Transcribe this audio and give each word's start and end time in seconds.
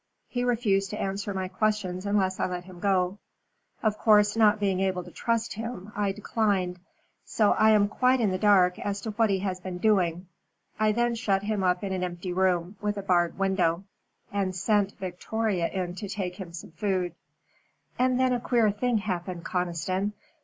He 0.27 0.43
refused 0.43 0.89
to 0.89 0.99
answer 0.99 1.31
my 1.31 1.47
questions 1.47 2.07
unless 2.07 2.39
I 2.39 2.47
let 2.47 2.63
him 2.65 2.79
go. 2.79 3.19
Of 3.83 3.99
course 3.99 4.35
not 4.35 4.59
being 4.59 4.79
able 4.79 5.03
to 5.03 5.11
trust 5.11 5.53
him, 5.53 5.91
I 5.95 6.11
declined, 6.11 6.79
so 7.23 7.51
I 7.51 7.69
am 7.69 7.87
quite 7.87 8.19
in 8.19 8.31
the 8.31 8.39
dark 8.39 8.79
as 8.79 8.99
to 9.01 9.11
what 9.11 9.29
he 9.29 9.37
has 9.41 9.59
been 9.59 9.77
doing. 9.77 10.25
I 10.79 10.91
then 10.91 11.13
shut 11.13 11.43
him 11.43 11.61
up 11.63 11.83
in 11.83 11.93
an 11.93 12.03
empty 12.03 12.33
room, 12.33 12.77
with 12.81 12.97
a 12.97 13.03
barred 13.03 13.37
window, 13.37 13.83
and 14.33 14.55
sent 14.55 14.97
Victoria 14.97 15.67
in 15.69 15.93
to 15.97 16.09
take 16.09 16.37
him 16.37 16.51
some 16.51 16.71
food. 16.71 17.13
And 17.99 18.19
then 18.19 18.33
a 18.33 18.39
queer 18.39 18.71
thing 18.71 18.97
happened, 18.97 19.45
Conniston. 19.45 20.13